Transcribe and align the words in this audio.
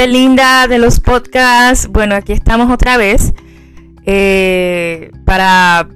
gente 0.00 0.12
linda 0.12 0.66
de 0.66 0.78
los 0.78 0.98
podcasts, 0.98 1.86
bueno, 1.86 2.14
aquí 2.14 2.32
estamos 2.32 2.70
otra 2.70 2.96
vez 2.96 3.34
eh, 4.06 5.10
para 5.26 5.88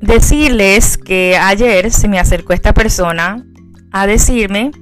decirles 0.00 0.98
que 0.98 1.38
ayer 1.38 1.90
se 1.90 2.06
me 2.06 2.18
acercó 2.18 2.52
esta 2.52 2.74
persona 2.74 3.46
a 3.92 4.06
decirme 4.06 4.72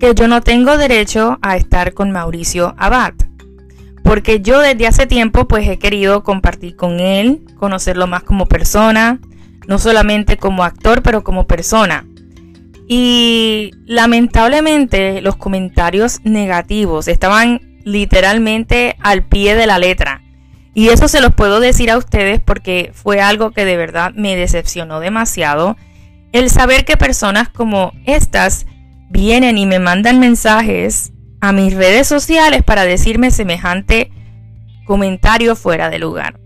que 0.00 0.14
yo 0.14 0.28
no 0.28 0.40
tengo 0.40 0.78
derecho 0.78 1.38
a 1.42 1.58
estar 1.58 1.92
con 1.92 2.10
Mauricio 2.10 2.74
Abad. 2.78 3.12
Porque 4.02 4.40
yo 4.40 4.60
desde 4.60 4.86
hace 4.86 5.06
tiempo 5.06 5.46
pues 5.46 5.68
he 5.68 5.78
querido 5.78 6.22
compartir 6.22 6.74
con 6.74 7.00
él, 7.00 7.42
conocerlo 7.58 8.06
más 8.06 8.22
como 8.22 8.46
persona, 8.46 9.20
no 9.68 9.78
solamente 9.78 10.38
como 10.38 10.64
actor, 10.64 11.02
pero 11.02 11.22
como 11.22 11.46
persona. 11.46 12.06
Y 12.88 13.72
lamentablemente 13.84 15.20
los 15.20 15.36
comentarios 15.36 16.20
negativos 16.24 17.08
estaban 17.08 17.71
literalmente 17.84 18.96
al 19.00 19.24
pie 19.24 19.54
de 19.54 19.66
la 19.66 19.78
letra. 19.78 20.22
Y 20.74 20.88
eso 20.88 21.08
se 21.08 21.20
los 21.20 21.34
puedo 21.34 21.60
decir 21.60 21.90
a 21.90 21.98
ustedes 21.98 22.40
porque 22.40 22.90
fue 22.94 23.20
algo 23.20 23.50
que 23.50 23.64
de 23.64 23.76
verdad 23.76 24.12
me 24.14 24.36
decepcionó 24.36 25.00
demasiado. 25.00 25.76
El 26.32 26.48
saber 26.48 26.84
que 26.84 26.96
personas 26.96 27.48
como 27.50 27.92
estas 28.06 28.66
vienen 29.10 29.58
y 29.58 29.66
me 29.66 29.78
mandan 29.78 30.18
mensajes 30.18 31.12
a 31.42 31.52
mis 31.52 31.74
redes 31.74 32.06
sociales 32.06 32.62
para 32.62 32.84
decirme 32.84 33.30
semejante 33.30 34.10
comentario 34.86 35.56
fuera 35.56 35.90
de 35.90 35.98
lugar. 35.98 36.40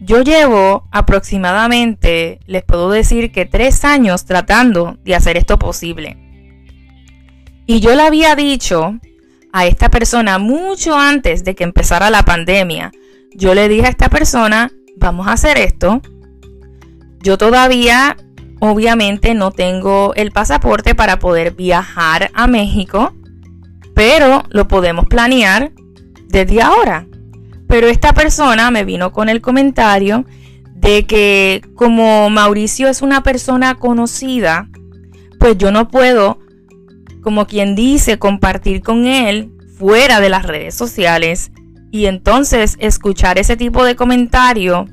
Yo 0.00 0.22
llevo 0.22 0.88
aproximadamente, 0.92 2.38
les 2.46 2.62
puedo 2.62 2.90
decir 2.90 3.32
que 3.32 3.44
tres 3.44 3.84
años 3.84 4.24
tratando 4.24 4.96
de 5.04 5.14
hacer 5.14 5.36
esto 5.36 5.58
posible. 5.58 6.16
Y 7.66 7.80
yo 7.80 7.94
le 7.94 8.02
había 8.02 8.34
dicho 8.34 8.98
a 9.52 9.66
esta 9.66 9.88
persona 9.90 10.38
mucho 10.38 10.96
antes 10.96 11.44
de 11.44 11.54
que 11.54 11.64
empezara 11.64 12.10
la 12.10 12.24
pandemia. 12.24 12.92
Yo 13.34 13.54
le 13.54 13.68
dije 13.68 13.86
a 13.86 13.90
esta 13.90 14.08
persona, 14.08 14.70
vamos 14.96 15.26
a 15.26 15.32
hacer 15.32 15.58
esto. 15.58 16.00
Yo 17.20 17.38
todavía, 17.38 18.16
obviamente, 18.60 19.34
no 19.34 19.50
tengo 19.50 20.14
el 20.14 20.30
pasaporte 20.32 20.94
para 20.94 21.18
poder 21.18 21.54
viajar 21.54 22.30
a 22.34 22.46
México, 22.46 23.14
pero 23.94 24.44
lo 24.50 24.68
podemos 24.68 25.06
planear 25.06 25.72
desde 26.28 26.62
ahora. 26.62 27.06
Pero 27.68 27.86
esta 27.88 28.12
persona 28.14 28.70
me 28.70 28.84
vino 28.84 29.12
con 29.12 29.28
el 29.28 29.40
comentario 29.40 30.24
de 30.74 31.06
que 31.06 31.62
como 31.74 32.30
Mauricio 32.30 32.88
es 32.88 33.02
una 33.02 33.22
persona 33.22 33.74
conocida, 33.76 34.68
pues 35.38 35.56
yo 35.58 35.70
no 35.70 35.88
puedo, 35.88 36.38
como 37.22 37.46
quien 37.46 37.74
dice, 37.74 38.18
compartir 38.18 38.82
con 38.82 39.06
él 39.06 39.50
fuera 39.78 40.20
de 40.20 40.28
las 40.28 40.44
redes 40.44 40.74
sociales. 40.74 41.52
Y 41.90 42.06
entonces 42.06 42.76
escuchar 42.78 43.38
ese 43.38 43.56
tipo 43.56 43.84
de 43.84 43.96
comentario 43.96 44.86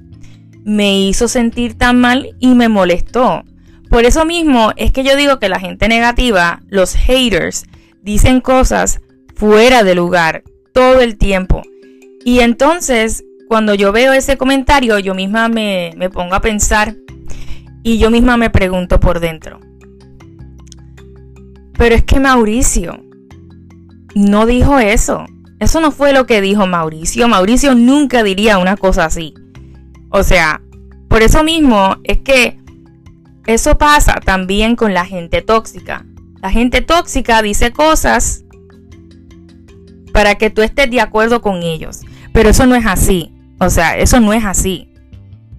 me 0.63 0.99
hizo 0.99 1.27
sentir 1.27 1.77
tan 1.77 1.99
mal 1.99 2.35
y 2.39 2.55
me 2.55 2.69
molestó. 2.69 3.43
Por 3.89 4.05
eso 4.05 4.25
mismo 4.25 4.73
es 4.75 4.91
que 4.91 5.03
yo 5.03 5.15
digo 5.15 5.39
que 5.39 5.49
la 5.49 5.59
gente 5.59 5.87
negativa, 5.87 6.61
los 6.67 6.93
haters, 6.93 7.65
dicen 8.01 8.41
cosas 8.41 8.99
fuera 9.35 9.83
de 9.83 9.95
lugar 9.95 10.43
todo 10.73 11.01
el 11.01 11.17
tiempo. 11.17 11.61
Y 12.25 12.39
entonces, 12.39 13.23
cuando 13.47 13.73
yo 13.73 13.91
veo 13.91 14.11
ese 14.11 14.37
comentario, 14.37 14.99
yo 14.99 15.15
misma 15.15 15.47
me, 15.47 15.93
pongo 16.11 16.35
a 16.35 16.41
pensar 16.41 16.95
y 17.83 17.97
yo 17.97 18.11
misma 18.11 18.35
me 18.35 18.49
pregunto 18.49 18.99
por 18.99 19.19
dentro. 19.19 19.61
Pero 21.77 21.95
es 21.95 22.03
que 22.03 22.19
Mauricio 22.19 23.03
no 24.15 24.45
dijo 24.45 24.79
eso. 24.79 25.25
Eso 25.59 25.79
no 25.81 25.91
fue 25.91 26.13
lo 26.13 26.25
que 26.25 26.41
dijo 26.41 26.67
Mauricio. 26.67 27.27
Mauricio 27.27 27.75
nunca 27.75 28.23
diría 28.23 28.57
una 28.57 28.77
cosa 28.77 29.05
así. 29.05 29.33
O 30.09 30.23
sea, 30.23 30.61
por 31.07 31.21
eso 31.21 31.43
mismo 31.43 31.97
es 32.03 32.19
que 32.19 32.59
eso 33.45 33.77
pasa 33.77 34.15
también 34.23 34.75
con 34.75 34.93
la 34.93 35.05
gente 35.05 35.41
tóxica. 35.41 36.05
La 36.41 36.51
gente 36.51 36.81
tóxica 36.81 37.41
dice 37.41 37.71
cosas 37.71 38.43
para 40.13 40.35
que 40.35 40.49
tú 40.49 40.61
estés 40.61 40.89
de 40.89 41.01
acuerdo 41.01 41.41
con 41.41 41.63
ellos. 41.63 42.01
Pero 42.33 42.49
eso 42.49 42.65
no 42.65 42.75
es 42.75 42.85
así. 42.85 43.33
O 43.59 43.69
sea, 43.69 43.97
eso 43.97 44.19
no 44.19 44.33
es 44.33 44.45
así. 44.45 44.93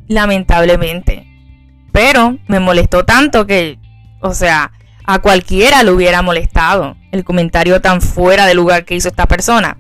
Lamentablemente. 0.07 1.27
Pero 1.93 2.39
me 2.47 2.61
molestó 2.61 3.05
tanto 3.05 3.47
que, 3.47 3.79
o 4.21 4.35
sea, 4.35 4.73
a 5.11 5.21
cualquiera 5.21 5.83
le 5.85 5.91
hubiera 5.91 6.21
molestado 6.21 6.95
el 7.13 7.25
comentario 7.25 7.81
tan 7.81 8.03
fuera 8.03 8.45
de 8.45 8.55
lugar 8.55 8.85
que 8.85 8.95
hizo 8.95 9.09
esta 9.09 9.25
persona. 9.25 9.79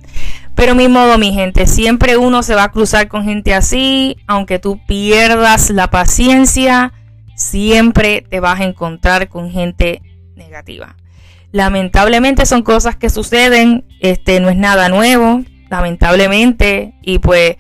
Pero 0.55 0.75
mi 0.75 0.89
modo, 0.89 1.19
mi 1.19 1.35
gente, 1.35 1.67
siempre 1.67 2.17
uno 2.17 2.43
se 2.43 2.55
va 2.55 2.65
a 2.65 2.73
cruzar 2.73 3.09
con 3.09 3.25
gente 3.25 3.53
así, 3.53 4.17
aunque 4.27 4.59
tú 4.59 4.81
pierdas 4.87 5.69
la 5.69 5.91
paciencia, 5.91 6.95
siempre 7.37 8.23
te 8.23 8.41
vas 8.41 8.61
a 8.61 8.65
encontrar 8.65 9.29
con 9.29 9.51
gente 9.51 10.01
negativa. 10.35 10.97
Lamentablemente 11.53 12.47
son 12.47 12.63
cosas 12.63 12.97
que 12.97 13.11
suceden, 13.11 13.85
este 14.01 14.41
no 14.41 14.49
es 14.49 14.57
nada 14.57 14.89
nuevo, 14.89 15.43
lamentablemente. 15.69 16.95
Y 17.03 17.19
pues, 17.19 17.57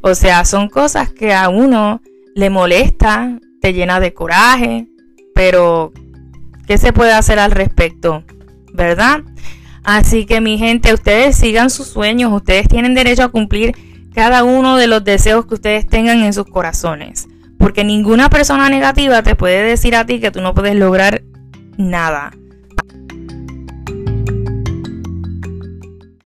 o 0.00 0.14
sea, 0.14 0.46
son 0.46 0.70
cosas 0.70 1.12
que 1.12 1.34
a 1.34 1.50
uno 1.50 2.00
le 2.34 2.48
molesta, 2.48 3.38
te 3.60 3.74
llena 3.74 4.00
de 4.00 4.14
coraje, 4.14 4.86
pero 5.34 5.92
¿qué 6.70 6.78
se 6.78 6.92
puede 6.92 7.12
hacer 7.12 7.40
al 7.40 7.50
respecto? 7.50 8.22
¿Verdad? 8.72 9.22
Así 9.82 10.24
que 10.24 10.40
mi 10.40 10.56
gente, 10.56 10.94
ustedes 10.94 11.34
sigan 11.34 11.68
sus 11.68 11.88
sueños, 11.88 12.32
ustedes 12.32 12.68
tienen 12.68 12.94
derecho 12.94 13.24
a 13.24 13.28
cumplir 13.28 13.74
cada 14.14 14.44
uno 14.44 14.76
de 14.76 14.86
los 14.86 15.02
deseos 15.02 15.46
que 15.46 15.54
ustedes 15.54 15.88
tengan 15.88 16.22
en 16.22 16.32
sus 16.32 16.46
corazones. 16.46 17.26
Porque 17.58 17.82
ninguna 17.82 18.30
persona 18.30 18.70
negativa 18.70 19.20
te 19.24 19.34
puede 19.34 19.64
decir 19.64 19.96
a 19.96 20.06
ti 20.06 20.20
que 20.20 20.30
tú 20.30 20.40
no 20.42 20.54
puedes 20.54 20.76
lograr 20.76 21.24
nada. 21.76 22.30